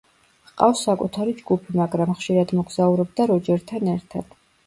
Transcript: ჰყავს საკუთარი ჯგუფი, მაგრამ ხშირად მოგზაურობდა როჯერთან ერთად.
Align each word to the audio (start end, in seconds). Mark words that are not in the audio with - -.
ჰყავს 0.51 0.79
საკუთარი 0.85 1.35
ჯგუფი, 1.41 1.75
მაგრამ 1.81 2.15
ხშირად 2.21 2.53
მოგზაურობდა 2.61 3.29
როჯერთან 3.33 3.93
ერთად. 3.95 4.35